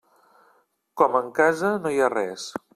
[1.03, 2.51] Com en casa no hi ha res.